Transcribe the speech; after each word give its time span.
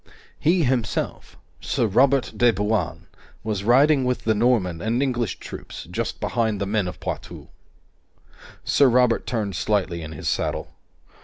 He 0.39 0.63
himself, 0.63 1.37
Sir 1.59 1.85
Robert 1.85 2.33
de 2.35 2.51
Bouain, 2.51 3.05
was 3.43 3.63
riding 3.63 4.03
with 4.03 4.23
the 4.23 4.33
Norman 4.33 4.81
and 4.81 5.03
English 5.03 5.37
troops, 5.37 5.87
just 5.91 6.19
behind 6.19 6.59
the 6.59 6.65
men 6.65 6.87
of 6.87 6.99
Poitou. 6.99 7.49
Sir 8.63 8.89
Robert 8.89 9.27
turned 9.27 9.55
slightly 9.55 10.01
in 10.01 10.13
his 10.13 10.27
saddle. 10.27 10.73